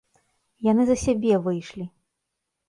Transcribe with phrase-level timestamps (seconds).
[0.67, 1.85] Яны за сябе выйшлі!